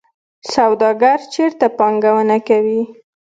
[0.53, 2.81] سوداګر چیرته پانګونه کوي؟